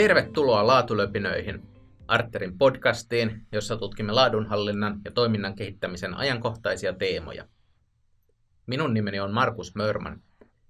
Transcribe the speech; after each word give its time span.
Tervetuloa 0.00 0.66
Laatulöpinöihin, 0.66 1.62
Arterin 2.08 2.58
podcastiin, 2.58 3.46
jossa 3.52 3.76
tutkimme 3.76 4.12
laadunhallinnan 4.12 5.00
ja 5.04 5.10
toiminnan 5.10 5.54
kehittämisen 5.54 6.14
ajankohtaisia 6.14 6.92
teemoja. 6.92 7.48
Minun 8.66 8.94
nimeni 8.94 9.20
on 9.20 9.32
Markus 9.32 9.74
Mörman. 9.74 10.22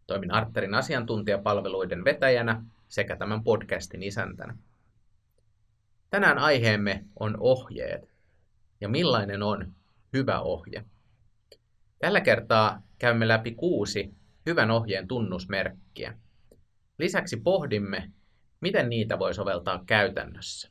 Toimin 0.06 0.30
Arterin 0.30 0.74
asiantuntijapalveluiden 0.74 2.04
vetäjänä 2.04 2.64
sekä 2.88 3.16
tämän 3.16 3.44
podcastin 3.44 4.02
isäntänä. 4.02 4.56
Tänään 6.10 6.38
aiheemme 6.38 7.04
on 7.20 7.36
ohjeet 7.40 8.14
ja 8.80 8.88
millainen 8.88 9.42
on 9.42 9.72
hyvä 10.12 10.40
ohje. 10.40 10.84
Tällä 11.98 12.20
kertaa 12.20 12.82
käymme 12.98 13.28
läpi 13.28 13.54
kuusi 13.54 14.14
hyvän 14.46 14.70
ohjeen 14.70 15.08
tunnusmerkkiä. 15.08 16.18
Lisäksi 16.98 17.36
pohdimme, 17.36 18.10
miten 18.60 18.88
niitä 18.88 19.18
voi 19.18 19.34
soveltaa 19.34 19.84
käytännössä. 19.86 20.70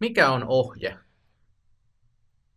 Mikä 0.00 0.30
on 0.30 0.44
ohje? 0.48 0.98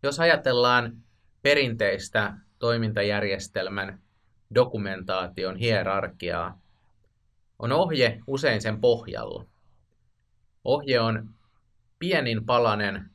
Jos 0.03 0.19
ajatellaan 0.19 0.97
perinteistä 1.41 2.33
toimintajärjestelmän 2.59 4.01
dokumentaation 4.55 5.55
hierarkiaa, 5.55 6.61
on 7.59 7.71
ohje 7.71 8.19
usein 8.27 8.61
sen 8.61 8.81
pohjalla. 8.81 9.45
Ohje 10.63 10.99
on 10.99 11.29
pienin 11.99 12.45
palanen 12.45 13.09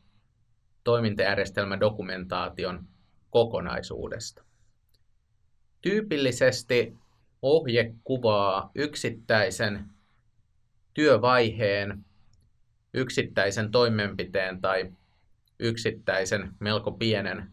toimintajärjestelmän 0.84 1.80
dokumentaation 1.80 2.86
kokonaisuudesta. 3.30 4.44
Tyypillisesti 5.80 6.96
ohje 7.42 7.94
kuvaa 8.04 8.70
yksittäisen 8.74 9.90
työvaiheen, 11.00 12.04
yksittäisen 12.94 13.70
toimenpiteen 13.70 14.60
tai 14.60 14.92
yksittäisen 15.58 16.52
melko 16.58 16.92
pienen 16.92 17.50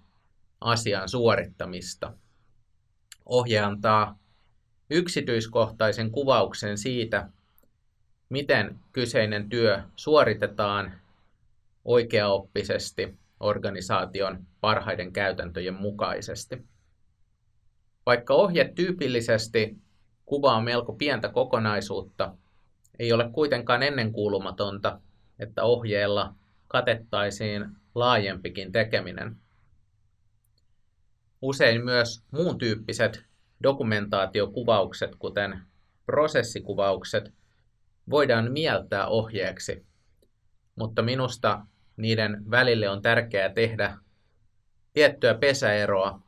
asian 0.62 1.10
suorittamista. 1.10 2.14
Ohje 3.26 3.60
antaa 3.60 4.20
yksityiskohtaisen 4.90 6.12
kuvauksen 6.12 6.78
siitä, 6.78 7.30
miten 8.30 8.80
kyseinen 8.94 9.50
työ 9.50 9.84
suoritetaan 9.96 10.94
oikeaoppisesti 11.86 13.18
organisaation 13.40 14.48
parhaiden 14.62 15.14
käytäntöjen 15.14 15.74
mukaisesti. 15.74 16.64
Vaikka 18.06 18.34
ohje 18.34 18.72
tyypillisesti 18.76 19.78
kuvaa 20.26 20.62
melko 20.62 20.94
pientä 20.94 21.30
kokonaisuutta, 21.30 22.34
ei 23.00 23.14
ole 23.14 23.30
kuitenkaan 23.32 23.84
ennenkuulumatonta, 23.84 25.02
että 25.40 25.64
ohjeella 25.64 26.36
katettaisiin 26.68 27.66
laajempikin 27.96 28.72
tekeminen. 28.72 29.38
Usein 31.42 31.86
myös 31.86 32.24
muun 32.32 32.58
tyyppiset 32.58 33.26
dokumentaatiokuvaukset, 33.64 35.16
kuten 35.16 35.60
prosessikuvaukset, 36.06 37.34
voidaan 38.10 38.52
mieltää 38.52 39.08
ohjeeksi, 39.08 39.86
mutta 40.76 41.02
minusta 41.02 41.66
niiden 41.98 42.52
välille 42.52 42.90
on 42.90 43.02
tärkeää 43.02 43.50
tehdä 43.50 43.98
tiettyä 44.94 45.34
pesäeroa, 45.34 46.22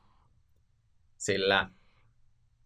sillä 1.18 1.70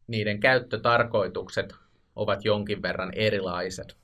niiden 0.08 0.40
käyttötarkoitukset 0.40 1.83
ovat 2.16 2.45
jonkin 2.45 2.81
verran 2.81 3.11
erilaiset. 3.16 3.97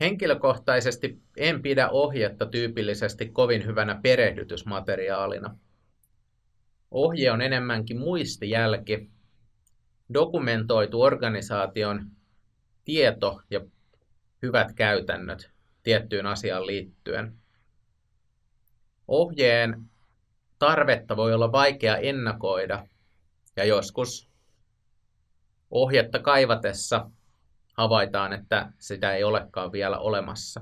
Henkilökohtaisesti 0.00 1.22
en 1.36 1.62
pidä 1.62 1.88
ohjetta 1.88 2.46
tyypillisesti 2.46 3.28
kovin 3.28 3.66
hyvänä 3.66 4.00
perehdytysmateriaalina. 4.02 5.56
Ohje 6.90 7.32
on 7.32 7.42
enemmänkin 7.42 7.98
muistijälki, 7.98 9.10
dokumentoitu 10.14 11.02
organisaation 11.02 12.10
tieto 12.84 13.40
ja 13.50 13.60
hyvät 14.42 14.72
käytännöt 14.72 15.50
tiettyyn 15.82 16.26
asiaan 16.26 16.66
liittyen. 16.66 17.36
Ohjeen 19.08 19.90
tarvetta 20.58 21.16
voi 21.16 21.34
olla 21.34 21.52
vaikea 21.52 21.96
ennakoida 21.96 22.86
ja 23.56 23.64
joskus 23.64 24.29
ohjetta 25.70 26.18
kaivatessa 26.18 27.10
havaitaan, 27.76 28.32
että 28.32 28.72
sitä 28.78 29.14
ei 29.14 29.24
olekaan 29.24 29.72
vielä 29.72 29.98
olemassa. 29.98 30.60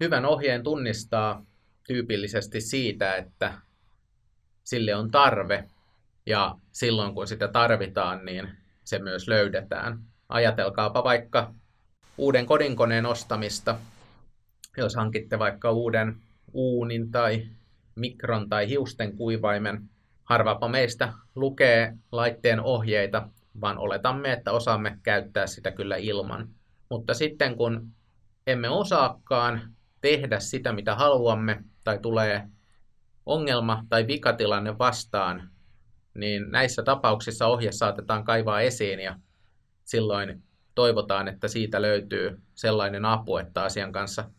Hyvän 0.00 0.24
ohjeen 0.24 0.62
tunnistaa 0.62 1.46
tyypillisesti 1.86 2.60
siitä, 2.60 3.14
että 3.14 3.54
sille 4.64 4.94
on 4.94 5.10
tarve 5.10 5.64
ja 6.26 6.54
silloin 6.72 7.14
kun 7.14 7.28
sitä 7.28 7.48
tarvitaan, 7.48 8.24
niin 8.24 8.48
se 8.84 8.98
myös 8.98 9.28
löydetään. 9.28 9.98
Ajatelkaapa 10.28 11.04
vaikka 11.04 11.54
uuden 12.18 12.46
kodinkoneen 12.46 13.06
ostamista, 13.06 13.78
jos 14.76 14.94
hankitte 14.94 15.38
vaikka 15.38 15.70
uuden 15.70 16.16
uunin 16.52 17.10
tai 17.10 17.46
mikron 17.94 18.48
tai 18.48 18.68
hiusten 18.68 19.16
kuivaimen. 19.16 19.88
Harvapa 20.24 20.68
meistä 20.68 21.12
lukee 21.34 21.94
laitteen 22.12 22.60
ohjeita, 22.60 23.28
vaan 23.60 23.78
oletamme, 23.78 24.32
että 24.32 24.52
osaamme 24.52 24.98
käyttää 25.02 25.46
sitä 25.46 25.70
kyllä 25.70 25.96
ilman. 25.96 26.48
Mutta 26.90 27.14
sitten 27.14 27.56
kun 27.56 27.92
emme 28.46 28.68
osaakaan 28.68 29.60
tehdä 30.00 30.40
sitä, 30.40 30.72
mitä 30.72 30.94
haluamme, 30.94 31.64
tai 31.84 31.98
tulee 31.98 32.48
ongelma 33.26 33.84
tai 33.88 34.06
vikatilanne 34.06 34.78
vastaan, 34.78 35.50
niin 36.14 36.50
näissä 36.50 36.82
tapauksissa 36.82 37.46
ohje 37.46 37.72
saatetaan 37.72 38.24
kaivaa 38.24 38.60
esiin 38.60 39.00
ja 39.00 39.18
silloin 39.84 40.42
toivotaan, 40.74 41.28
että 41.28 41.48
siitä 41.48 41.82
löytyy 41.82 42.40
sellainen 42.54 43.04
apu, 43.04 43.36
että 43.36 43.62
asian 43.62 43.92
kanssa 43.92 44.30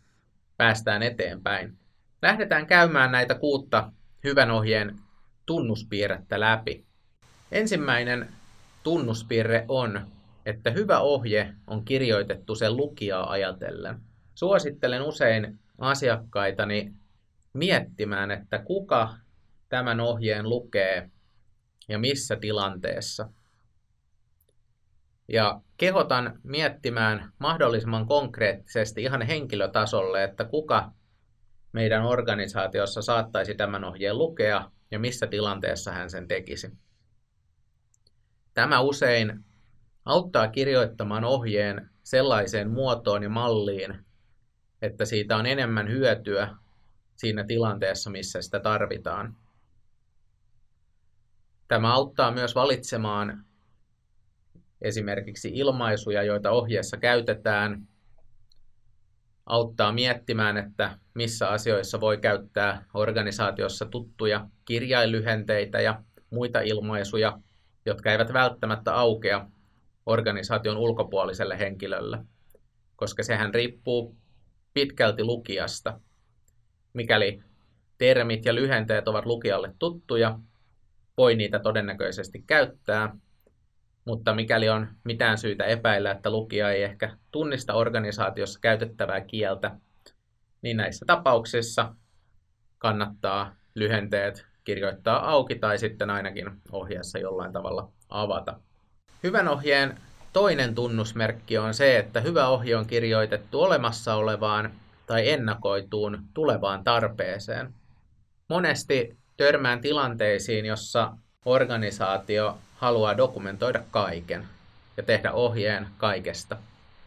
päästään 0.56 1.02
eteenpäin. 1.02 1.78
Lähdetään 2.22 2.66
käymään 2.66 3.12
näitä 3.12 3.34
kuutta 3.34 3.92
hyvän 4.24 4.50
ohjeen 4.50 4.98
tunnuspiirrettä 5.46 6.40
läpi. 6.40 6.86
Ensimmäinen 7.52 8.28
tunnuspiirre 8.88 9.64
on, 9.68 10.06
että 10.46 10.70
hyvä 10.70 11.00
ohje 11.00 11.54
on 11.66 11.84
kirjoitettu 11.84 12.54
sen 12.54 12.76
lukijaa 12.76 13.30
ajatellen. 13.30 14.00
Suosittelen 14.34 15.02
usein 15.02 15.58
asiakkaitani 15.78 16.92
miettimään, 17.52 18.30
että 18.30 18.58
kuka 18.58 19.14
tämän 19.68 20.00
ohjeen 20.00 20.48
lukee 20.48 21.10
ja 21.88 21.98
missä 21.98 22.36
tilanteessa. 22.36 23.28
Ja 25.28 25.60
kehotan 25.76 26.40
miettimään 26.42 27.32
mahdollisimman 27.38 28.06
konkreettisesti 28.06 29.02
ihan 29.02 29.22
henkilötasolle, 29.22 30.24
että 30.24 30.44
kuka 30.44 30.92
meidän 31.72 32.04
organisaatiossa 32.04 33.02
saattaisi 33.02 33.54
tämän 33.54 33.84
ohjeen 33.84 34.18
lukea 34.18 34.70
ja 34.90 34.98
missä 34.98 35.26
tilanteessa 35.26 35.92
hän 35.92 36.10
sen 36.10 36.28
tekisi. 36.28 36.87
Tämä 38.54 38.80
usein 38.80 39.44
auttaa 40.04 40.48
kirjoittamaan 40.48 41.24
ohjeen 41.24 41.90
sellaiseen 42.02 42.70
muotoon 42.70 43.22
ja 43.22 43.28
malliin, 43.28 44.04
että 44.82 45.04
siitä 45.04 45.36
on 45.36 45.46
enemmän 45.46 45.88
hyötyä 45.88 46.56
siinä 47.16 47.44
tilanteessa, 47.44 48.10
missä 48.10 48.42
sitä 48.42 48.60
tarvitaan. 48.60 49.36
Tämä 51.68 51.94
auttaa 51.94 52.30
myös 52.30 52.54
valitsemaan 52.54 53.44
esimerkiksi 54.82 55.50
ilmaisuja, 55.54 56.22
joita 56.22 56.50
ohjeessa 56.50 56.96
käytetään, 56.96 57.88
auttaa 59.46 59.92
miettimään, 59.92 60.56
että 60.56 60.98
missä 61.14 61.48
asioissa 61.48 62.00
voi 62.00 62.18
käyttää 62.18 62.84
organisaatiossa 62.94 63.86
tuttuja 63.86 64.48
kirjailyhenteitä 64.64 65.80
ja 65.80 66.02
muita 66.30 66.60
ilmaisuja, 66.60 67.38
jotka 67.88 68.12
eivät 68.12 68.32
välttämättä 68.32 68.94
aukea 68.94 69.46
organisaation 70.06 70.76
ulkopuoliselle 70.76 71.58
henkilölle, 71.58 72.18
koska 72.96 73.22
sehän 73.22 73.54
riippuu 73.54 74.16
pitkälti 74.74 75.24
lukijasta. 75.24 76.00
Mikäli 76.92 77.42
termit 77.98 78.44
ja 78.44 78.54
lyhenteet 78.54 79.08
ovat 79.08 79.26
lukijalle 79.26 79.74
tuttuja, 79.78 80.38
voi 81.16 81.34
niitä 81.34 81.58
todennäköisesti 81.58 82.44
käyttää, 82.46 83.16
mutta 84.04 84.34
mikäli 84.34 84.68
on 84.68 84.88
mitään 85.04 85.38
syytä 85.38 85.64
epäillä, 85.64 86.10
että 86.10 86.30
lukija 86.30 86.70
ei 86.70 86.82
ehkä 86.82 87.16
tunnista 87.30 87.74
organisaatiossa 87.74 88.60
käytettävää 88.60 89.20
kieltä, 89.20 89.76
niin 90.62 90.76
näissä 90.76 91.04
tapauksissa 91.06 91.94
kannattaa 92.78 93.56
lyhenteet 93.74 94.47
kirjoittaa 94.68 95.30
auki 95.30 95.54
tai 95.54 95.78
sitten 95.78 96.10
ainakin 96.10 96.50
ohjeessa 96.72 97.18
jollain 97.18 97.52
tavalla 97.52 97.88
avata. 98.08 98.54
Hyvän 99.22 99.48
ohjeen 99.48 99.98
toinen 100.32 100.74
tunnusmerkki 100.74 101.58
on 101.58 101.74
se, 101.74 101.98
että 101.98 102.20
hyvä 102.20 102.48
ohje 102.48 102.76
on 102.76 102.86
kirjoitettu 102.86 103.62
olemassa 103.62 104.14
olevaan 104.14 104.70
tai 105.06 105.30
ennakoituun 105.30 106.18
tulevaan 106.34 106.84
tarpeeseen. 106.84 107.74
Monesti 108.48 109.16
törmään 109.36 109.80
tilanteisiin, 109.80 110.66
jossa 110.66 111.12
organisaatio 111.44 112.58
haluaa 112.76 113.16
dokumentoida 113.16 113.82
kaiken 113.90 114.44
ja 114.96 115.02
tehdä 115.02 115.32
ohjeen 115.32 115.86
kaikesta. 115.98 116.56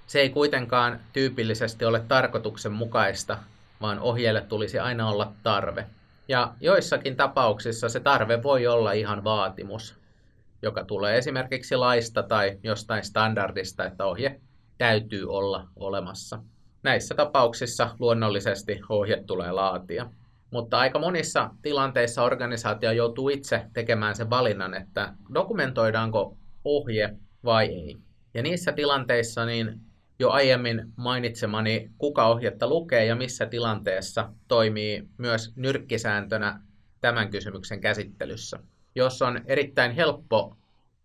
Se 0.07 0.19
ei 0.19 0.29
kuitenkaan 0.29 0.99
tyypillisesti 1.13 1.85
ole 1.85 1.99
tarkoituksenmukaista, 2.07 3.37
vaan 3.81 3.99
ohjeelle 3.99 4.41
tulisi 4.41 4.79
aina 4.79 5.09
olla 5.09 5.31
tarve. 5.43 5.85
Ja 6.27 6.55
joissakin 6.59 7.15
tapauksissa 7.15 7.89
se 7.89 7.99
tarve 7.99 8.43
voi 8.43 8.67
olla 8.67 8.91
ihan 8.91 9.23
vaatimus, 9.23 9.95
joka 10.61 10.83
tulee 10.83 11.17
esimerkiksi 11.17 11.75
laista 11.75 12.23
tai 12.23 12.59
jostain 12.63 13.03
standardista, 13.03 13.85
että 13.85 14.05
ohje 14.05 14.41
täytyy 14.77 15.29
olla 15.29 15.67
olemassa. 15.75 16.39
Näissä 16.83 17.15
tapauksissa 17.15 17.95
luonnollisesti 17.99 18.81
ohje 18.89 19.23
tulee 19.23 19.51
laatia. 19.51 20.11
Mutta 20.51 20.79
aika 20.79 20.99
monissa 20.99 21.49
tilanteissa 21.61 22.23
organisaatio 22.23 22.91
joutuu 22.91 23.29
itse 23.29 23.65
tekemään 23.73 24.15
sen 24.15 24.29
valinnan, 24.29 24.73
että 24.73 25.13
dokumentoidaanko 25.33 26.37
ohje 26.63 27.17
vai 27.43 27.65
ei. 27.65 27.97
Ja 28.33 28.43
niissä 28.43 28.71
tilanteissa 28.71 29.45
niin 29.45 29.81
jo 30.21 30.29
aiemmin 30.29 30.93
mainitsemani, 30.95 31.89
kuka 31.97 32.27
ohjetta 32.27 32.67
lukee 32.67 33.05
ja 33.05 33.15
missä 33.15 33.45
tilanteessa 33.45 34.29
toimii 34.47 35.07
myös 35.17 35.53
nyrkkisääntönä 35.55 36.61
tämän 37.01 37.29
kysymyksen 37.29 37.81
käsittelyssä. 37.81 38.59
Jos 38.95 39.21
on 39.21 39.41
erittäin 39.45 39.91
helppo 39.91 40.57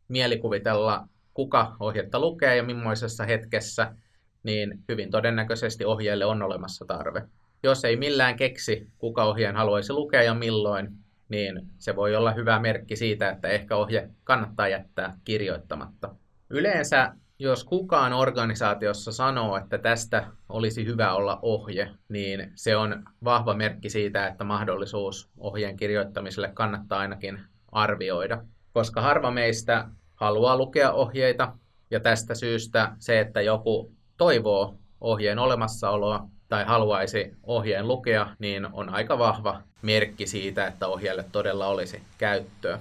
mielikuvitella, 0.08 1.08
kuka 1.34 1.76
ohjetta 1.80 2.20
lukee 2.20 2.56
ja 2.56 2.62
millaisessa 2.62 3.24
hetkessä, 3.24 3.94
niin 4.42 4.84
hyvin 4.88 5.10
todennäköisesti 5.10 5.84
ohjeelle 5.84 6.24
on 6.24 6.42
olemassa 6.42 6.84
tarve. 6.84 7.22
Jos 7.62 7.84
ei 7.84 7.96
millään 7.96 8.36
keksi, 8.36 8.86
kuka 8.98 9.24
ohjeen 9.24 9.56
haluaisi 9.56 9.92
lukea 9.92 10.22
ja 10.22 10.34
milloin, 10.34 10.88
niin 11.28 11.66
se 11.78 11.96
voi 11.96 12.16
olla 12.16 12.32
hyvä 12.32 12.58
merkki 12.58 12.96
siitä, 12.96 13.30
että 13.30 13.48
ehkä 13.48 13.76
ohje 13.76 14.10
kannattaa 14.24 14.68
jättää 14.68 15.18
kirjoittamatta. 15.24 16.14
Yleensä, 16.50 17.12
jos 17.38 17.64
kukaan 17.64 18.12
organisaatiossa 18.12 19.12
sanoo, 19.12 19.56
että 19.56 19.78
tästä 19.78 20.26
olisi 20.48 20.84
hyvä 20.84 21.14
olla 21.14 21.38
ohje, 21.42 21.90
niin 22.08 22.52
se 22.54 22.76
on 22.76 23.04
vahva 23.24 23.54
merkki 23.54 23.90
siitä, 23.90 24.26
että 24.26 24.44
mahdollisuus 24.44 25.28
ohjeen 25.38 25.76
kirjoittamiselle 25.76 26.50
kannattaa 26.54 26.98
ainakin 26.98 27.40
arvioida. 27.72 28.42
Koska 28.72 29.00
harva 29.00 29.30
meistä 29.30 29.88
haluaa 30.14 30.56
lukea 30.56 30.92
ohjeita, 30.92 31.52
ja 31.90 32.00
tästä 32.00 32.34
syystä 32.34 32.92
se, 32.98 33.20
että 33.20 33.40
joku 33.40 33.92
toivoo 34.16 34.78
ohjeen 35.00 35.38
olemassaoloa 35.38 36.28
tai 36.48 36.64
haluaisi 36.64 37.36
ohjeen 37.42 37.88
lukea, 37.88 38.26
niin 38.38 38.68
on 38.72 38.88
aika 38.88 39.18
vahva 39.18 39.62
merkki 39.82 40.26
siitä, 40.26 40.66
että 40.66 40.86
ohjeelle 40.86 41.24
todella 41.32 41.66
olisi 41.66 42.02
käyttöä. 42.18 42.78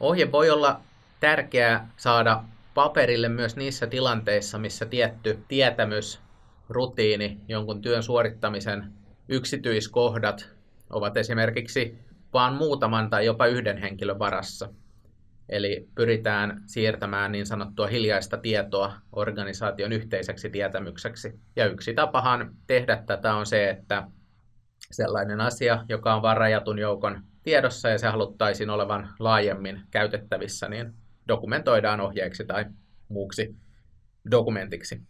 Ohje 0.00 0.32
voi 0.32 0.50
olla 0.50 0.80
tärkeää 1.20 1.88
saada 1.96 2.44
paperille 2.74 3.28
myös 3.28 3.56
niissä 3.56 3.86
tilanteissa, 3.86 4.58
missä 4.58 4.86
tietty 4.86 5.38
tietämys, 5.48 6.20
rutiini, 6.68 7.40
jonkun 7.48 7.82
työn 7.82 8.02
suorittamisen 8.02 8.92
yksityiskohdat 9.28 10.50
ovat 10.90 11.16
esimerkiksi 11.16 11.98
vain 12.32 12.54
muutaman 12.54 13.10
tai 13.10 13.26
jopa 13.26 13.46
yhden 13.46 13.78
henkilön 13.78 14.18
varassa. 14.18 14.68
Eli 15.48 15.88
pyritään 15.94 16.62
siirtämään 16.66 17.32
niin 17.32 17.46
sanottua 17.46 17.86
hiljaista 17.86 18.36
tietoa 18.36 18.92
organisaation 19.12 19.92
yhteiseksi 19.92 20.50
tietämykseksi. 20.50 21.40
Ja 21.56 21.66
yksi 21.66 21.94
tapahan 21.94 22.54
tehdä 22.66 23.02
tätä 23.06 23.34
on 23.34 23.46
se, 23.46 23.70
että 23.70 24.06
sellainen 24.90 25.40
asia, 25.40 25.84
joka 25.88 26.14
on 26.14 26.22
vain 26.22 26.36
rajatun 26.36 26.78
joukon 26.78 27.22
tiedossa 27.42 27.88
ja 27.88 27.98
se 27.98 28.06
haluttaisiin 28.06 28.70
olevan 28.70 29.08
laajemmin 29.18 29.80
käytettävissä, 29.90 30.68
niin 30.68 30.94
dokumentoidaan 31.30 32.00
ohjeeksi 32.00 32.44
tai 32.44 32.64
muuksi 33.08 33.54
dokumentiksi. 34.30 35.00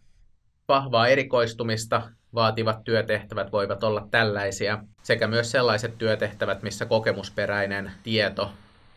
Vahvaa 0.67 1.07
erikoistumista 1.07 2.01
vaativat 2.33 2.83
työtehtävät 2.83 3.51
voivat 3.51 3.83
olla 3.83 4.07
tällaisia, 4.11 4.83
sekä 5.03 5.27
myös 5.27 5.51
sellaiset 5.51 5.97
työtehtävät, 5.97 6.63
missä 6.63 6.85
kokemusperäinen 6.85 7.91
tieto 8.03 8.51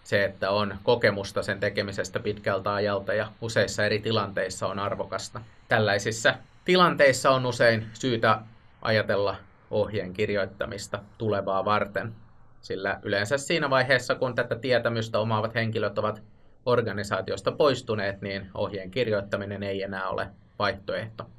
se, 0.05 0.25
että 0.25 0.50
on 0.50 0.76
kokemusta 0.82 1.43
sen 1.43 1.61
tekemisestä 1.61 2.21
pitkältä 2.21 2.75
ajalta 2.75 3.15
ja 3.15 3.32
useissa 3.41 3.85
eri 3.85 3.99
tilanteissa 3.99 4.67
on 4.67 4.79
arvokasta. 4.79 5.41
Tällaisissa 5.69 6.35
tilanteissa 6.65 7.31
on 7.31 7.47
usein 7.47 7.87
syytä 7.93 8.41
ajatella 8.82 9.37
ohjeen 9.71 10.12
kirjoittamista 10.12 10.99
tulevaa 11.19 11.65
varten, 11.65 12.15
sillä 12.61 13.00
yleensä 13.03 13.38
siinä 13.38 13.71
vaiheessa, 13.71 14.15
kun 14.15 14.35
tätä 14.35 14.56
tietämystä 14.56 15.19
omaavat 15.19 15.55
henkilöt 15.55 15.99
ovat 15.99 16.23
organisaatiosta 16.66 17.52
poistuneet, 17.52 18.20
niin 18.20 18.50
ohjeen 18.55 18.90
kirjoittaminen 18.90 19.62
ei 19.62 19.82
enää 19.82 20.08
ole 20.08 20.31
vaihtoehto. 20.58 21.31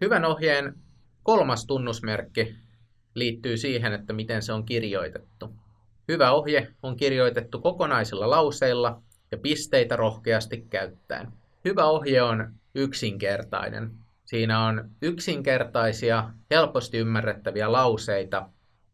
Hyvän 0.00 0.24
ohjeen 0.24 0.74
kolmas 1.22 1.66
tunnusmerkki 1.66 2.56
liittyy 3.14 3.56
siihen, 3.56 3.92
että 3.92 4.12
miten 4.12 4.42
se 4.42 4.52
on 4.52 4.64
kirjoitettu. 4.64 5.54
Hyvä 6.08 6.32
ohje 6.32 6.68
on 6.82 6.96
kirjoitettu 6.96 7.60
kokonaisilla 7.60 8.30
lauseilla 8.30 9.02
ja 9.30 9.38
pisteitä 9.38 9.96
rohkeasti 9.96 10.66
käyttäen. 10.70 11.32
Hyvä 11.64 11.84
ohje 11.84 12.22
on 12.22 12.52
yksinkertainen. 12.74 13.90
Siinä 14.24 14.66
on 14.66 14.90
yksinkertaisia, 15.02 16.30
helposti 16.50 16.98
ymmärrettäviä 16.98 17.72
lauseita 17.72 18.48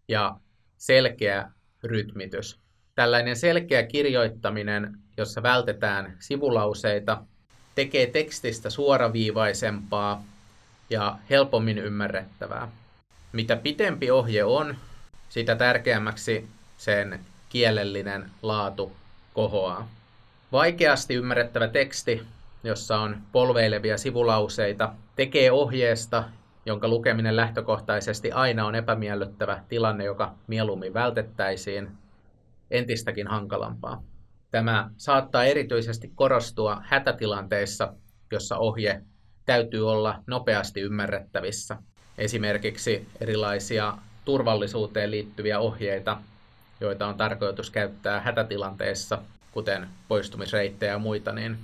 ja 0.08 0.36
selkeä 0.76 1.50
rytmitys. 1.84 2.63
Tällainen 2.94 3.36
selkeä 3.36 3.82
kirjoittaminen, 3.82 4.96
jossa 5.16 5.42
vältetään 5.42 6.16
sivulauseita, 6.18 7.22
tekee 7.74 8.06
tekstistä 8.06 8.70
suoraviivaisempaa 8.70 10.24
ja 10.90 11.18
helpommin 11.30 11.78
ymmärrettävää. 11.78 12.68
Mitä 13.32 13.56
pitempi 13.56 14.10
ohje 14.10 14.44
on, 14.44 14.76
sitä 15.28 15.56
tärkeämmäksi 15.56 16.48
sen 16.76 17.20
kielellinen 17.48 18.30
laatu 18.42 18.92
kohoaa. 19.34 19.88
Vaikeasti 20.52 21.14
ymmärrettävä 21.14 21.68
teksti, 21.68 22.22
jossa 22.64 22.98
on 22.98 23.16
polveilevia 23.32 23.98
sivulauseita, 23.98 24.92
tekee 25.16 25.52
ohjeesta, 25.52 26.24
jonka 26.66 26.88
lukeminen 26.88 27.36
lähtökohtaisesti 27.36 28.32
aina 28.32 28.66
on 28.66 28.74
epämiellyttävä 28.74 29.60
tilanne, 29.68 30.04
joka 30.04 30.34
mieluummin 30.46 30.94
vältettäisiin, 30.94 31.88
entistäkin 32.76 33.26
hankalampaa. 33.26 34.02
Tämä 34.50 34.90
saattaa 34.96 35.44
erityisesti 35.44 36.12
korostua 36.14 36.82
hätätilanteissa, 36.84 37.94
jossa 38.32 38.56
ohje 38.56 39.02
täytyy 39.46 39.90
olla 39.90 40.22
nopeasti 40.26 40.80
ymmärrettävissä. 40.80 41.76
Esimerkiksi 42.18 43.08
erilaisia 43.20 43.98
turvallisuuteen 44.24 45.10
liittyviä 45.10 45.58
ohjeita 45.58 46.18
joita 46.80 47.06
on 47.06 47.14
tarkoitus 47.14 47.70
käyttää 47.70 48.20
hätätilanteessa, 48.20 49.18
kuten 49.52 49.88
poistumisreittejä 50.08 50.92
ja 50.92 50.98
muita, 50.98 51.32
niin 51.32 51.58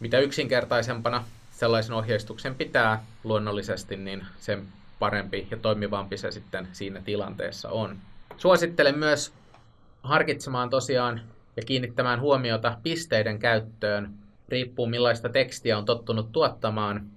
mitä 0.00 0.18
yksinkertaisempana 0.18 1.24
sellaisen 1.50 1.94
ohjeistuksen 1.94 2.54
pitää 2.54 3.04
luonnollisesti, 3.24 3.96
niin 3.96 4.26
sen 4.40 4.62
parempi 4.98 5.46
ja 5.50 5.56
toimivampi 5.56 6.16
se 6.16 6.30
sitten 6.30 6.68
siinä 6.72 7.00
tilanteessa 7.04 7.70
on. 7.70 7.98
Suosittelen 8.36 8.98
myös 8.98 9.32
harkitsemaan 10.02 10.70
tosiaan 10.70 11.20
ja 11.56 11.62
kiinnittämään 11.62 12.20
huomiota 12.20 12.78
pisteiden 12.82 13.38
käyttöön. 13.38 14.14
Riippuu 14.48 14.86
millaista 14.86 15.28
tekstiä 15.28 15.78
on 15.78 15.84
tottunut 15.84 16.32
tuottamaan, 16.32 17.10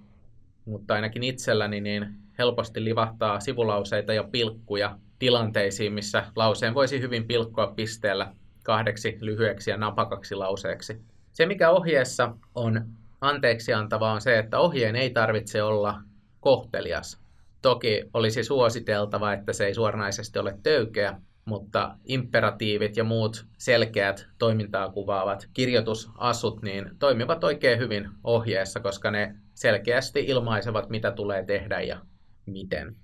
mutta 0.65 0.94
ainakin 0.94 1.24
itselläni 1.24 1.82
niin 1.82 2.15
helposti 2.38 2.84
livahtaa 2.84 3.39
sivulauseita 3.39 4.13
ja 4.13 4.24
pilkkuja 4.24 5.00
tilanteisiin, 5.20 5.94
missä 5.94 6.24
lauseen 6.36 6.74
voisi 6.74 7.01
hyvin 7.01 7.27
pilkkoa 7.27 7.68
pisteellä 7.68 8.34
kahdeksi 8.63 9.18
lyhyeksi 9.22 9.72
ja 9.72 9.77
napakaksi 9.77 10.36
lauseeksi. 10.36 11.01
Se, 11.32 11.46
mikä 11.46 11.70
ohjeessa 11.70 12.36
on 12.56 12.86
anteeksi 13.22 13.74
antavaa, 13.74 14.13
on 14.13 14.22
se, 14.22 14.39
että 14.39 14.60
ohjeen 14.60 14.96
ei 14.96 15.10
tarvitse 15.10 15.63
olla 15.63 16.01
kohtelias. 16.39 17.22
Toki 17.62 18.04
olisi 18.13 18.44
suositeltava, 18.44 19.34
että 19.34 19.54
se 19.54 19.65
ei 19.65 19.74
suoranaisesti 19.74 20.39
ole 20.39 20.58
töykeä, 20.63 21.20
mutta 21.46 21.96
imperatiivit 22.06 22.98
ja 22.98 23.04
muut 23.04 23.46
selkeät 23.58 24.28
toimintaa 24.38 24.92
kuvaavat 24.92 25.50
kirjoitusasut 25.54 26.62
niin 26.62 26.90
toimivat 27.00 27.44
oikein 27.44 27.80
hyvin 27.80 28.10
ohjeessa, 28.24 28.80
koska 28.80 29.12
ne 29.12 29.36
selkeästi 29.54 30.25
ilmaisevat, 30.28 30.90
mitä 30.90 31.12
tulee 31.12 31.46
tehdä 31.46 31.82
ja 31.82 32.02
miten. 32.46 32.96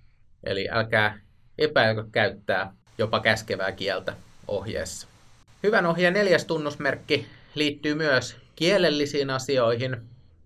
Eli 0.43 0.69
älkää 0.71 1.19
epäilkö 1.57 2.03
käyttää 2.11 2.73
jopa 2.97 3.19
käskevää 3.19 3.71
kieltä 3.71 4.13
ohjeessa. 4.47 5.07
Hyvän 5.63 5.85
ohjeen 5.85 6.13
neljäs 6.13 6.45
tunnusmerkki 6.45 7.25
liittyy 7.55 7.95
myös 7.95 8.37
kielellisiin 8.55 9.29
asioihin. 9.29 9.97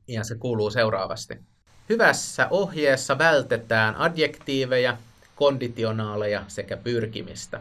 Ja 0.08 0.24
se 0.24 0.36
kuuluu 0.36 0.72
seuraavasti. 0.72 1.36
Hyvässä 1.90 2.48
ohjeessa 2.50 3.18
vältetään 3.18 3.96
adjektiiveja, 3.96 4.98
konditionaaleja 5.36 6.44
sekä 6.48 6.78
pyrkimistä. 6.78 7.60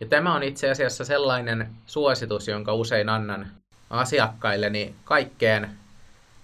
Ja 0.00 0.06
tämä 0.06 0.34
on 0.34 0.42
itse 0.42 0.70
asiassa 0.70 1.04
sellainen 1.04 1.68
suositus, 1.86 2.48
jonka 2.48 2.74
usein 2.74 3.08
annan 3.08 3.46
asiakkailleni 3.90 4.94
kaikkeen 5.04 5.70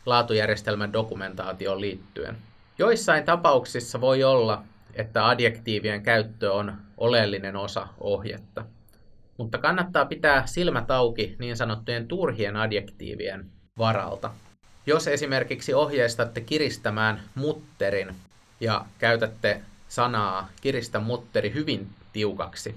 laatujärjestelmän 0.07 0.93
dokumentaatioon 0.93 1.81
liittyen. 1.81 2.37
Joissain 2.79 3.25
tapauksissa 3.25 4.01
voi 4.01 4.25
olla, 4.25 4.63
että 4.95 5.29
adjektiivien 5.29 6.03
käyttö 6.03 6.53
on 6.53 6.75
oleellinen 6.97 7.57
osa 7.57 7.89
ohjetta. 8.01 8.65
Mutta 9.37 9.59
kannattaa 9.59 10.05
pitää 10.05 10.47
silmät 10.47 10.91
auki 10.91 11.37
niin 11.39 11.57
sanottujen 11.57 12.09
turhien 12.09 12.57
adjektiivien 12.57 13.47
varalta. 13.79 14.31
Jos 14.87 15.09
esimerkiksi 15.09 15.75
ohjeistatte 15.75 16.41
kiristämään 16.41 17.21
mutterin 17.35 18.15
ja 18.61 18.85
käytätte 18.99 19.61
sanaa 19.89 20.49
kiristä 20.61 21.01
mutteri 21.01 21.55
hyvin 21.55 21.89
tiukaksi, 22.13 22.75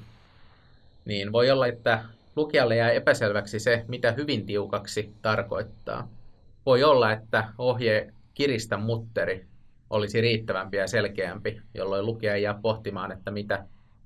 niin 1.07 1.31
voi 1.31 1.51
olla, 1.51 1.67
että 1.67 2.03
lukijalle 2.35 2.75
jää 2.75 2.91
epäselväksi 2.91 3.59
se, 3.59 3.85
mitä 3.87 4.11
hyvin 4.11 4.45
tiukaksi 4.45 5.13
tarkoittaa. 5.21 6.07
Voi 6.65 6.83
olla, 6.83 7.11
että 7.11 7.47
ohje 7.57 8.13
kiristä 8.33 8.77
mutteri 8.77 9.45
olisi 9.89 10.21
riittävämpi 10.21 10.77
ja 10.77 10.87
selkeämpi, 10.87 11.61
jolloin 11.73 12.05
lukija 12.05 12.37
jää 12.37 12.59
pohtimaan, 12.61 13.11
että 13.11 13.31
mitä 13.31 13.63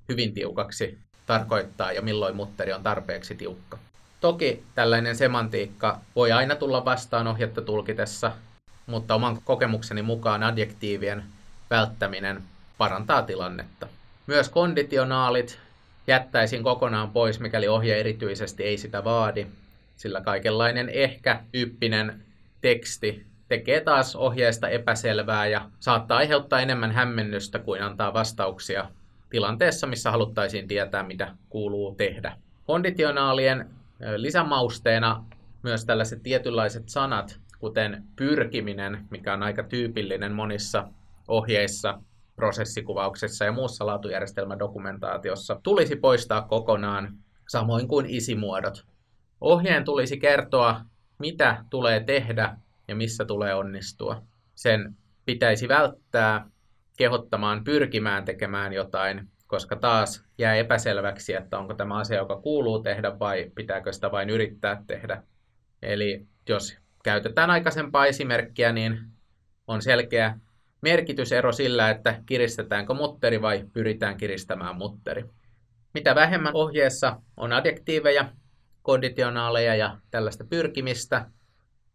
hyvin 0.08 0.34
tiukaksi 0.34 0.98
tarkoittaa 1.26 1.92
ja 1.92 2.02
milloin 2.02 2.36
mutteri 2.36 2.72
on 2.72 2.82
tarpeeksi 2.82 3.34
tiukka. 3.34 3.78
Toki 4.20 4.64
tällainen 4.74 5.16
semantiikka 5.16 5.98
voi 6.16 6.32
aina 6.32 6.54
tulla 6.54 6.84
vastaan 6.84 7.26
ohjetta 7.26 7.62
tulkitessa, 7.62 8.32
mutta 8.86 9.14
oman 9.14 9.38
kokemukseni 9.44 10.02
mukaan 10.02 10.42
adjektiivien 10.42 11.24
välttäminen 11.70 12.42
parantaa 12.78 13.22
tilannetta. 13.22 13.88
Myös 14.26 14.48
konditionaalit 14.48 15.58
jättäisin 16.06 16.62
kokonaan 16.62 17.10
pois, 17.10 17.40
mikäli 17.40 17.68
ohje 17.68 18.00
erityisesti 18.00 18.62
ei 18.62 18.78
sitä 18.78 19.04
vaadi, 19.04 19.46
sillä 19.96 20.20
kaikenlainen 20.20 20.88
ehkä-yppinen 20.88 22.22
teksti 22.60 23.26
tekee 23.48 23.80
taas 23.80 24.16
ohjeesta 24.16 24.68
epäselvää 24.68 25.46
ja 25.46 25.70
saattaa 25.80 26.18
aiheuttaa 26.18 26.60
enemmän 26.60 26.92
hämmennystä 26.92 27.58
kuin 27.58 27.82
antaa 27.82 28.14
vastauksia 28.14 28.88
tilanteessa, 29.30 29.86
missä 29.86 30.10
haluttaisiin 30.10 30.68
tietää, 30.68 31.02
mitä 31.02 31.34
kuuluu 31.48 31.94
tehdä. 31.94 32.32
Konditionaalien 32.66 33.70
lisämausteena 34.16 35.24
myös 35.62 35.84
tällaiset 35.84 36.22
tietynlaiset 36.22 36.88
sanat, 36.88 37.40
kuten 37.58 38.04
pyrkiminen, 38.16 39.06
mikä 39.10 39.32
on 39.32 39.42
aika 39.42 39.62
tyypillinen 39.62 40.32
monissa 40.32 40.88
ohjeissa, 41.28 41.98
prosessikuvauksessa 42.42 43.44
ja 43.44 43.52
muussa 43.52 43.86
laatujärjestelmän 43.86 44.58
dokumentaatiossa, 44.58 45.60
tulisi 45.62 45.96
poistaa 45.96 46.42
kokonaan, 46.42 47.14
samoin 47.48 47.88
kuin 47.88 48.06
isimuodot. 48.08 48.86
Ohjeen 49.40 49.84
tulisi 49.84 50.18
kertoa, 50.18 50.80
mitä 51.18 51.64
tulee 51.70 52.00
tehdä 52.00 52.56
ja 52.88 52.96
missä 52.96 53.24
tulee 53.24 53.54
onnistua. 53.54 54.22
Sen 54.54 54.96
pitäisi 55.24 55.68
välttää 55.68 56.46
kehottamaan 56.96 57.64
pyrkimään 57.64 58.24
tekemään 58.24 58.72
jotain, 58.72 59.28
koska 59.46 59.76
taas 59.76 60.24
jää 60.38 60.54
epäselväksi, 60.54 61.34
että 61.34 61.58
onko 61.58 61.74
tämä 61.74 61.98
asia, 61.98 62.18
joka 62.18 62.36
kuuluu 62.36 62.82
tehdä 62.82 63.18
vai 63.18 63.50
pitääkö 63.54 63.92
sitä 63.92 64.10
vain 64.10 64.30
yrittää 64.30 64.82
tehdä. 64.86 65.22
Eli 65.82 66.26
jos 66.48 66.78
käytetään 67.04 67.50
aikaisempaa 67.50 68.06
esimerkkiä, 68.06 68.72
niin 68.72 68.98
on 69.66 69.82
selkeä 69.82 70.38
merkitysero 70.82 71.52
sillä, 71.52 71.90
että 71.90 72.22
kiristetäänkö 72.26 72.94
mutteri 72.94 73.42
vai 73.42 73.64
pyritään 73.72 74.16
kiristämään 74.16 74.76
mutteri. 74.76 75.24
Mitä 75.94 76.14
vähemmän 76.14 76.54
ohjeessa 76.54 77.16
on 77.36 77.52
adjektiiveja, 77.52 78.32
konditionaaleja 78.82 79.74
ja 79.74 79.98
tällaista 80.10 80.44
pyrkimistä, 80.44 81.26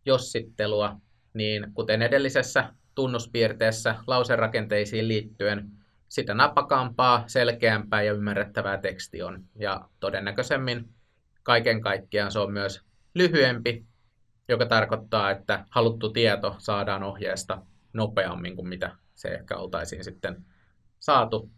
jossittelua, 0.05 0.95
niin 1.33 1.67
kuten 1.73 2.01
edellisessä 2.01 2.73
tunnuspiirteessä 2.95 3.95
lauserakenteisiin 4.07 5.07
liittyen, 5.07 5.69
sitä 6.09 6.33
napakampaa, 6.33 7.23
selkeämpää 7.27 8.01
ja 8.01 8.13
ymmärrettävää 8.13 8.77
teksti 8.77 9.21
on. 9.21 9.43
Ja 9.55 9.89
todennäköisemmin 9.99 10.89
kaiken 11.43 11.81
kaikkiaan 11.81 12.31
se 12.31 12.39
on 12.39 12.53
myös 12.53 12.81
lyhyempi, 13.15 13.85
joka 14.47 14.65
tarkoittaa, 14.65 15.31
että 15.31 15.65
haluttu 15.69 16.09
tieto 16.09 16.55
saadaan 16.57 17.03
ohjeesta 17.03 17.61
nopeammin 17.97 18.55
kuin 18.55 18.67
mitä 18.67 18.95
se 19.15 19.27
ehkä 19.27 19.55
oltaisiin 19.55 20.03
sitten 20.03 20.45
saatu, 20.99 21.51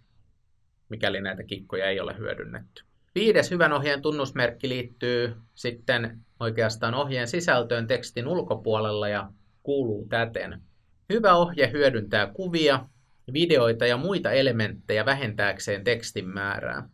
mikäli 0.90 1.22
näitä 1.22 1.44
kikkoja 1.44 1.86
ei 1.86 2.00
ole 2.00 2.18
hyödynnetty. 2.18 2.84
Viides 3.16 3.52
hyvän 3.52 3.74
ohjeen 3.74 4.02
tunnusmerkki 4.02 4.70
liittyy 4.70 5.36
sitten 5.56 6.20
oikeastaan 6.40 6.94
ohjeen 6.94 7.28
sisältöön 7.28 7.88
tekstin 7.88 8.28
ulkopuolella 8.28 9.10
ja 9.10 9.32
kuuluu 9.64 10.08
täten. 10.10 10.62
Hyvä 11.10 11.34
ohje 11.34 11.72
hyödyntää 11.72 12.28
kuvia, 12.28 12.86
videoita 13.34 13.86
ja 13.86 13.98
muita 13.98 14.32
elementtejä 14.32 15.06
vähentääkseen 15.06 15.84
tekstin 15.84 16.30
määrää. 16.30 16.90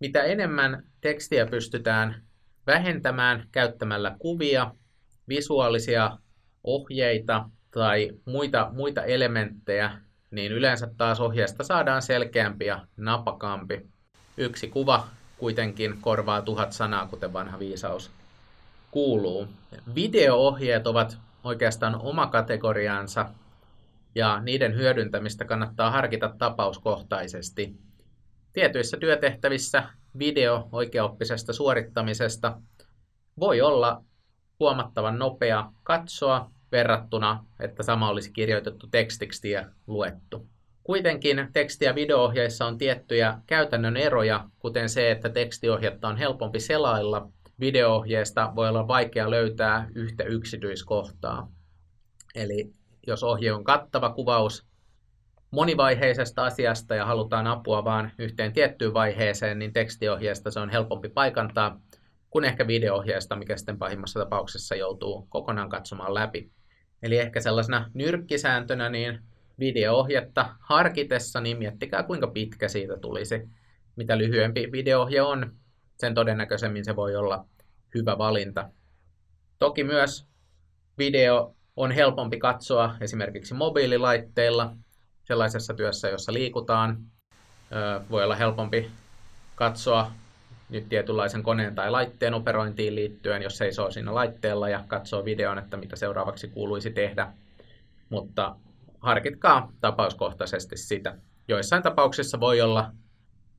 Mitä 0.00 0.22
enemmän 0.22 0.82
tekstiä 1.00 1.46
pystytään 1.46 2.22
vähentämään 2.66 3.48
käyttämällä 3.52 4.16
kuvia, 4.18 4.74
visuaalisia 5.28 6.18
ohjeita 6.64 7.50
tai 7.78 8.10
muita, 8.24 8.68
muita 8.72 9.04
elementtejä, 9.04 9.98
niin 10.30 10.52
yleensä 10.52 10.88
taas 10.96 11.20
ohjeesta 11.20 11.64
saadaan 11.64 12.02
selkeämpi 12.02 12.66
ja 12.66 12.86
napakampi. 12.96 13.86
Yksi 14.36 14.68
kuva 14.68 15.06
kuitenkin 15.36 15.98
korvaa 16.00 16.42
tuhat 16.42 16.72
sanaa, 16.72 17.06
kuten 17.06 17.32
vanha 17.32 17.58
viisaus 17.58 18.10
kuuluu. 18.90 19.48
Videoohjeet 19.94 20.86
ovat 20.86 21.18
oikeastaan 21.44 22.00
oma 22.00 22.26
kategoriaansa 22.26 23.26
ja 24.14 24.40
niiden 24.40 24.74
hyödyntämistä 24.74 25.44
kannattaa 25.44 25.90
harkita 25.90 26.34
tapauskohtaisesti. 26.38 27.76
Tietyissä 28.52 28.96
työtehtävissä 28.96 29.84
video 30.18 30.68
oikeaoppisesta 30.72 31.52
suorittamisesta 31.52 32.60
voi 33.40 33.60
olla 33.60 34.02
huomattavan 34.60 35.18
nopea 35.18 35.72
katsoa 35.82 36.50
verrattuna, 36.72 37.44
että 37.60 37.82
sama 37.82 38.10
olisi 38.10 38.32
kirjoitettu 38.32 38.86
tekstiksi 38.86 39.50
ja 39.50 39.64
luettu. 39.86 40.46
Kuitenkin 40.82 41.48
teksti- 41.52 41.84
ja 41.84 41.94
videoohjeissa 41.94 42.66
on 42.66 42.78
tiettyjä 42.78 43.38
käytännön 43.46 43.96
eroja, 43.96 44.48
kuten 44.58 44.88
se, 44.88 45.10
että 45.10 45.28
tekstiohjetta 45.28 46.08
on 46.08 46.16
helpompi 46.16 46.60
selailla. 46.60 47.28
Videoohjeesta 47.60 48.52
voi 48.56 48.68
olla 48.68 48.88
vaikea 48.88 49.30
löytää 49.30 49.88
yhtä 49.94 50.24
yksityiskohtaa. 50.24 51.52
Eli 52.34 52.72
jos 53.06 53.22
ohje 53.22 53.52
on 53.52 53.64
kattava 53.64 54.10
kuvaus 54.10 54.66
monivaiheisesta 55.50 56.44
asiasta 56.44 56.94
ja 56.94 57.06
halutaan 57.06 57.46
apua 57.46 57.84
vain 57.84 58.12
yhteen 58.18 58.52
tiettyyn 58.52 58.94
vaiheeseen, 58.94 59.58
niin 59.58 59.72
tekstiohjeesta 59.72 60.50
se 60.50 60.60
on 60.60 60.70
helpompi 60.70 61.08
paikantaa 61.08 61.80
kuin 62.30 62.44
ehkä 62.44 62.66
videoohjeesta, 62.66 63.36
mikä 63.36 63.56
sitten 63.56 63.78
pahimmassa 63.78 64.20
tapauksessa 64.20 64.74
joutuu 64.74 65.26
kokonaan 65.28 65.68
katsomaan 65.68 66.14
läpi. 66.14 66.50
Eli 67.02 67.18
ehkä 67.18 67.40
sellaisena 67.40 67.90
nyrkkisääntönä 67.94 68.88
niin 68.88 69.20
videoohjetta 69.58 70.54
harkitessa, 70.60 71.40
niin 71.40 71.58
miettikää 71.58 72.02
kuinka 72.02 72.26
pitkä 72.26 72.68
siitä 72.68 72.96
tulisi. 72.96 73.48
Mitä 73.96 74.18
lyhyempi 74.18 74.72
videoohje 74.72 75.22
on, 75.22 75.52
sen 75.96 76.14
todennäköisemmin 76.14 76.84
se 76.84 76.96
voi 76.96 77.16
olla 77.16 77.44
hyvä 77.94 78.18
valinta. 78.18 78.70
Toki 79.58 79.84
myös 79.84 80.26
video 80.98 81.54
on 81.76 81.92
helpompi 81.92 82.38
katsoa 82.38 82.94
esimerkiksi 83.00 83.54
mobiililaitteilla 83.54 84.76
sellaisessa 85.24 85.74
työssä, 85.74 86.08
jossa 86.08 86.32
liikutaan. 86.32 86.98
Voi 88.10 88.24
olla 88.24 88.36
helpompi 88.36 88.90
katsoa 89.54 90.12
nyt 90.68 90.88
tietynlaisen 90.88 91.42
koneen 91.42 91.74
tai 91.74 91.90
laitteen 91.90 92.34
operointiin 92.34 92.94
liittyen, 92.94 93.42
jos 93.42 93.58
seisoo 93.58 93.90
siinä 93.90 94.14
laitteella 94.14 94.68
ja 94.68 94.84
katsoo 94.88 95.24
videon, 95.24 95.58
että 95.58 95.76
mitä 95.76 95.96
seuraavaksi 95.96 96.48
kuuluisi 96.48 96.90
tehdä. 96.90 97.32
Mutta 98.08 98.56
harkitkaa 99.00 99.72
tapauskohtaisesti 99.80 100.76
sitä. 100.76 101.16
Joissain 101.48 101.82
tapauksissa 101.82 102.40
voi 102.40 102.60
olla 102.60 102.92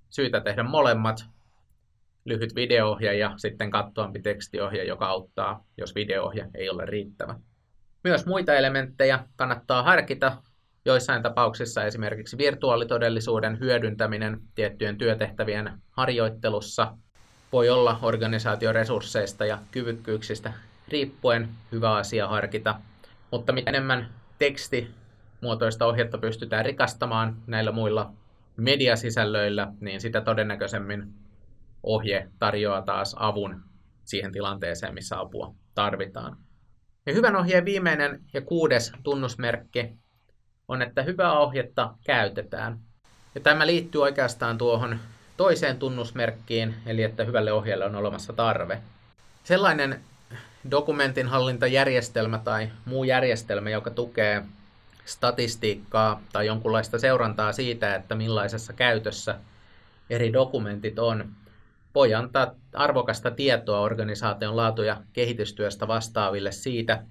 syytä 0.09 0.41
tehdä 0.41 0.63
molemmat, 0.63 1.25
lyhyt 2.25 2.55
videoohje 2.55 3.13
ja 3.13 3.33
sitten 3.37 3.71
kattoampi 3.71 4.19
tekstiohje, 4.19 4.83
joka 4.83 5.05
auttaa, 5.05 5.65
jos 5.77 5.95
videoohje 5.95 6.47
ei 6.55 6.69
ole 6.69 6.85
riittävä. 6.85 7.35
Myös 8.03 8.25
muita 8.25 8.53
elementtejä 8.53 9.19
kannattaa 9.35 9.83
harkita. 9.83 10.37
Joissain 10.85 11.23
tapauksissa 11.23 11.83
esimerkiksi 11.83 12.37
virtuaalitodellisuuden 12.37 13.59
hyödyntäminen 13.59 14.41
tiettyjen 14.55 14.97
työtehtävien 14.97 15.81
harjoittelussa 15.91 16.97
voi 17.51 17.69
olla 17.69 17.99
organisaatioresursseista 18.01 19.45
ja 19.45 19.59
kyvykkyyksistä 19.71 20.53
riippuen 20.87 21.49
hyvä 21.71 21.95
asia 21.95 22.27
harkita. 22.27 22.75
Mutta 23.31 23.53
mitä 23.53 23.69
enemmän 23.69 24.09
tekstimuotoista 24.37 25.85
ohjetta 25.85 26.17
pystytään 26.17 26.65
rikastamaan 26.65 27.35
näillä 27.47 27.71
muilla 27.71 28.13
mediasisällöillä, 28.57 29.73
niin 29.79 30.01
sitä 30.01 30.21
todennäköisemmin 30.21 31.13
ohje 31.83 32.29
tarjoaa 32.39 32.81
taas 32.81 33.15
avun 33.19 33.63
siihen 34.05 34.31
tilanteeseen, 34.31 34.93
missä 34.93 35.19
apua 35.19 35.55
tarvitaan. 35.75 36.37
Ja 37.05 37.13
hyvän 37.13 37.35
ohjeen 37.35 37.65
viimeinen 37.65 38.23
ja 38.33 38.41
kuudes 38.41 38.91
tunnusmerkki 39.03 39.93
on, 40.69 40.81
että 40.81 41.03
hyvää 41.03 41.39
ohjetta 41.39 41.93
käytetään. 42.05 42.79
Ja 43.35 43.41
tämä 43.41 43.67
liittyy 43.67 44.01
oikeastaan 44.01 44.57
tuohon 44.57 44.99
toiseen 45.37 45.79
tunnusmerkkiin, 45.79 46.75
eli 46.85 47.03
että 47.03 47.23
hyvälle 47.23 47.51
ohjeelle 47.51 47.85
on 47.85 47.95
olemassa 47.95 48.33
tarve. 48.33 48.81
Sellainen 49.43 49.99
dokumentinhallintajärjestelmä 50.71 52.37
tai 52.37 52.69
muu 52.85 53.03
järjestelmä, 53.03 53.69
joka 53.69 53.89
tukee 53.89 54.43
statistiikkaa 55.05 56.21
tai 56.33 56.45
jonkunlaista 56.45 56.99
seurantaa 56.99 57.53
siitä, 57.53 57.95
että 57.95 58.15
millaisessa 58.15 58.73
käytössä 58.73 59.35
eri 60.09 60.33
dokumentit 60.33 60.99
on, 60.99 61.29
voi 61.95 62.13
antaa 62.13 62.55
arvokasta 62.73 63.31
tietoa 63.31 63.79
organisaation 63.79 64.57
laatu- 64.57 64.83
ja 64.83 64.97
kehitystyöstä 65.13 65.87
vastaaville 65.87 66.51
siitä, 66.51 67.03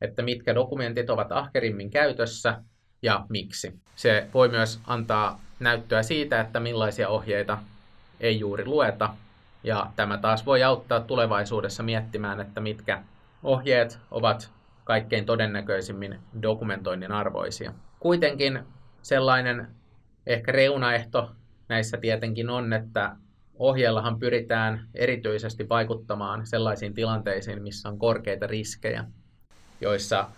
että 0.00 0.22
mitkä 0.22 0.54
dokumentit 0.54 1.10
ovat 1.10 1.32
ahkerimmin 1.32 1.90
käytössä 1.90 2.62
ja 3.02 3.26
miksi. 3.28 3.80
Se 3.96 4.28
voi 4.34 4.48
myös 4.48 4.80
antaa 4.86 5.40
näyttöä 5.60 6.02
siitä, 6.02 6.40
että 6.40 6.60
millaisia 6.60 7.08
ohjeita 7.08 7.58
ei 8.20 8.40
juuri 8.40 8.66
lueta, 8.66 9.14
ja 9.64 9.90
tämä 9.96 10.18
taas 10.18 10.46
voi 10.46 10.62
auttaa 10.62 11.00
tulevaisuudessa 11.00 11.82
miettimään, 11.82 12.40
että 12.40 12.60
mitkä 12.60 13.02
ohjeet 13.42 13.98
ovat 14.10 14.50
kaikkein 14.84 15.26
todennäköisimmin 15.26 16.18
dokumentoinnin 16.42 17.12
arvoisia. 17.12 17.72
Kuitenkin 18.00 18.60
sellainen 19.02 19.68
ehkä 20.26 20.52
reunaehto 20.52 21.30
näissä 21.68 21.96
tietenkin 21.96 22.50
on, 22.50 22.72
että 22.72 23.16
ohjeellahan 23.58 24.18
pyritään 24.18 24.88
erityisesti 24.94 25.68
vaikuttamaan 25.68 26.46
sellaisiin 26.46 26.94
tilanteisiin, 26.94 27.62
missä 27.62 27.88
on 27.88 27.98
korkeita 27.98 28.46
riskejä, 28.46 29.04
joissa 29.80 30.28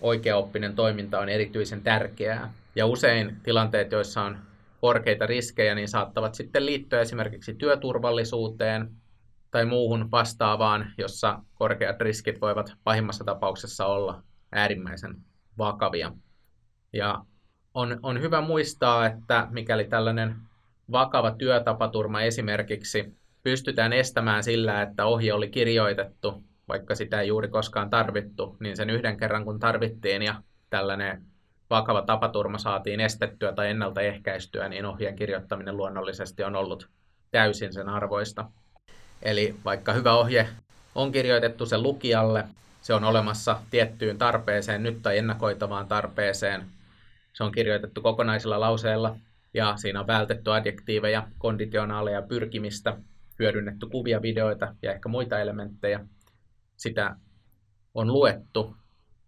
oikeaoppinen 0.00 0.74
toiminta 0.74 1.18
on 1.18 1.28
erityisen 1.28 1.82
tärkeää. 1.82 2.52
Ja 2.76 2.86
usein 2.86 3.36
tilanteet, 3.42 3.92
joissa 3.92 4.22
on 4.22 4.38
korkeita 4.80 5.26
riskejä, 5.26 5.74
niin 5.74 5.88
saattavat 5.88 6.34
sitten 6.34 6.66
liittyä 6.66 7.00
esimerkiksi 7.00 7.54
työturvallisuuteen 7.54 8.90
tai 9.50 9.64
muuhun 9.64 10.10
vastaavaan, 10.10 10.92
jossa 10.98 11.38
korkeat 11.54 12.00
riskit 12.00 12.40
voivat 12.40 12.72
pahimmassa 12.84 13.24
tapauksessa 13.24 13.86
olla 13.86 14.22
äärimmäisen 14.52 15.16
vakavia. 15.58 16.12
Ja 16.92 17.24
on, 17.74 18.00
on 18.02 18.20
hyvä 18.20 18.40
muistaa, 18.40 19.06
että 19.06 19.48
mikäli 19.50 19.84
tällainen 19.84 20.36
vakava 20.92 21.30
työtapaturma 21.30 22.20
esimerkiksi 22.20 23.16
pystytään 23.42 23.92
estämään 23.92 24.44
sillä, 24.44 24.82
että 24.82 25.06
ohje 25.06 25.32
oli 25.32 25.48
kirjoitettu, 25.48 26.44
vaikka 26.70 26.94
sitä 26.94 27.20
ei 27.20 27.28
juuri 27.28 27.48
koskaan 27.48 27.90
tarvittu, 27.90 28.56
niin 28.60 28.76
sen 28.76 28.90
yhden 28.90 29.16
kerran 29.16 29.44
kun 29.44 29.60
tarvittiin 29.60 30.22
ja 30.22 30.34
tällainen 30.70 31.22
vakava 31.70 32.02
tapaturma 32.02 32.58
saatiin 32.58 33.00
estettyä 33.00 33.52
tai 33.52 33.70
ennaltaehkäistyä, 33.70 34.68
niin 34.68 34.84
ohjeen 34.84 35.16
kirjoittaminen 35.16 35.76
luonnollisesti 35.76 36.44
on 36.44 36.56
ollut 36.56 36.88
täysin 37.30 37.72
sen 37.72 37.88
arvoista. 37.88 38.44
Eli 39.22 39.54
vaikka 39.64 39.92
hyvä 39.92 40.14
ohje 40.14 40.48
on 40.94 41.12
kirjoitettu 41.12 41.66
sen 41.66 41.82
lukijalle, 41.82 42.44
se 42.82 42.94
on 42.94 43.04
olemassa 43.04 43.60
tiettyyn 43.70 44.18
tarpeeseen, 44.18 44.82
nyt 44.82 45.02
tai 45.02 45.18
ennakoitavaan 45.18 45.88
tarpeeseen, 45.88 46.66
se 47.32 47.44
on 47.44 47.52
kirjoitettu 47.52 48.02
kokonaisilla 48.02 48.60
lauseilla 48.60 49.16
ja 49.54 49.76
siinä 49.76 50.00
on 50.00 50.06
vältetty 50.06 50.52
adjektiiveja, 50.52 51.26
konditionaaleja, 51.38 52.22
pyrkimistä, 52.22 52.96
hyödynnetty 53.38 53.86
kuvia, 53.86 54.22
videoita 54.22 54.74
ja 54.82 54.92
ehkä 54.92 55.08
muita 55.08 55.40
elementtejä. 55.40 56.00
Sitä 56.80 57.16
on 57.94 58.12
luettu, 58.12 58.76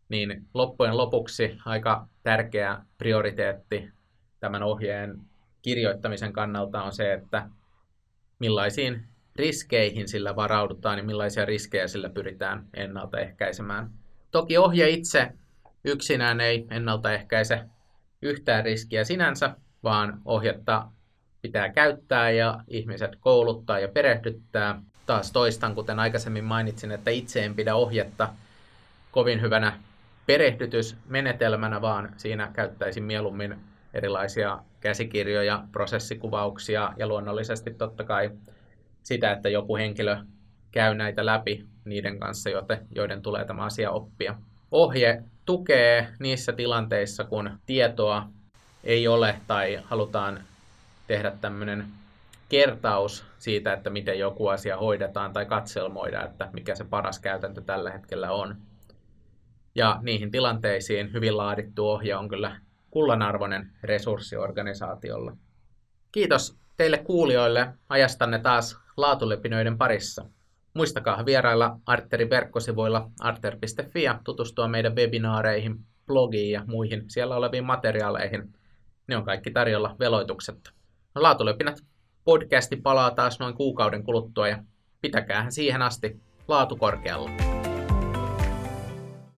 niin 0.09 0.47
loppujen 0.55 0.97
lopuksi 0.97 1.59
aika 1.65 2.09
tärkeä 2.23 2.79
prioriteetti 2.99 3.89
tämän 4.41 4.63
ohjeen 4.63 5.21
kirjoittamisen 5.63 6.33
kannalta 6.33 6.83
on 6.83 6.93
se, 6.93 7.13
että 7.13 7.51
millaisiin 8.39 9.05
riskeihin 9.37 10.09
sillä 10.09 10.37
varaudutaan 10.37 10.99
ja 10.99 11.05
millaisia 11.05 11.45
riskejä 11.45 11.89
sillä 11.89 12.09
pyritään 12.09 12.69
ennaltaehkäisemään. 12.75 13.91
Toki 14.31 14.59
ohje 14.59 14.89
itse 14.89 15.33
yksinään 15.85 16.41
ei 16.41 16.67
ennaltaehkäise 16.71 17.65
yhtään 18.23 18.65
riskiä 18.65 19.05
sinänsä, 19.05 19.57
vaan 19.83 20.23
ohjetta 20.25 20.89
pitää 21.43 21.69
käyttää 21.69 22.31
ja 22.31 22.65
ihmiset 22.69 23.17
kouluttaa 23.21 23.79
ja 23.79 23.89
perehdyttää. 23.89 24.83
Taas 25.07 25.33
toistan, 25.33 25.75
kuten 25.75 25.99
aikaisemmin 25.99 26.45
mainitsin, 26.45 26.93
että 26.93 27.11
itse 27.11 27.45
en 27.45 27.55
pidä 27.55 27.75
ohjetta 27.75 28.29
kovin 29.11 29.41
hyvänä 29.41 29.79
perehdytysmenetelmänä, 30.27 31.81
vaan 31.81 32.13
siinä 32.17 32.51
käyttäisin 32.53 33.05
mieluummin 33.05 33.57
erilaisia 33.95 34.59
käsikirjoja, 34.81 35.65
prosessikuvauksia 35.73 36.93
ja 36.97 37.07
luonnollisesti 37.07 37.75
totta 37.75 38.05
kai 38.05 38.31
sitä, 39.03 39.33
että 39.33 39.49
joku 39.49 39.77
henkilö 39.77 40.17
käy 40.71 40.95
näitä 40.95 41.27
läpi 41.27 41.67
niiden 41.85 42.19
kanssa, 42.19 42.51
joiden 42.95 43.23
tulee 43.23 43.45
tämä 43.45 43.65
asia 43.65 43.91
oppia. 43.91 44.35
Ohje 44.71 45.23
tukee 45.45 46.09
niissä 46.19 46.53
tilanteissa, 46.53 47.25
kun 47.25 47.59
tietoa 47.67 48.29
ei 48.85 49.09
ole 49.09 49.37
tai 49.47 49.81
halutaan 49.85 50.41
tehdä 51.07 51.33
tämmöinen 51.41 51.87
kertaus 52.53 53.25
siitä, 53.39 53.73
että 53.73 53.91
miten 53.91 54.19
joku 54.19 54.49
asia 54.49 54.77
hoidetaan 54.77 55.33
tai 55.33 55.47
katselmoida, 55.47 56.25
että 56.25 56.51
mikä 56.53 56.75
se 56.75 56.85
paras 56.85 57.21
käytäntö 57.21 57.61
tällä 57.61 57.91
hetkellä 57.91 58.31
on. 58.33 58.57
Ja 59.75 59.99
niihin 60.03 60.31
tilanteisiin 60.31 61.13
hyvin 61.13 61.37
laadittu 61.37 61.89
ohje 61.89 62.17
on 62.17 62.29
kyllä 62.29 62.61
kullanarvoinen 62.91 63.71
resurssi 63.83 64.37
organisaatiolle. 64.37 65.33
Kiitos 66.13 66.59
teille 66.77 66.99
kuulijoille 66.99 67.73
ajastanne 67.89 68.39
taas 68.39 68.79
laatulepinöiden 68.97 69.79
parissa. 69.79 70.25
Muistakaa 70.75 71.27
vierailla 71.27 71.79
Arterin 71.87 72.31
verkkosivuilla 72.31 73.11
arter.fi 73.21 74.03
ja 74.03 74.21
tutustua 74.25 74.69
meidän 74.69 74.97
webinaareihin, 74.97 75.79
blogiin 76.07 76.53
ja 76.53 76.65
muihin 76.67 77.05
siellä 77.09 77.37
oleviin 77.37 77.65
materiaaleihin– 77.65 78.49
ne 79.07 79.17
on 79.17 79.25
kaikki 79.25 79.51
tarjolla 79.51 79.97
veloituksetta. 79.99 80.71
Laatulepinät 81.15 81.79
podcasti 82.25 82.77
palaa 82.77 83.11
taas 83.11 83.39
noin 83.39 83.55
kuukauden 83.55 84.03
kuluttua 84.03 84.49
ja 84.49 84.65
pitäkäähän 85.01 85.53
siihen 85.53 85.83
asti 85.83 86.21
laatu 86.49 86.77
korkealla. 86.77 87.62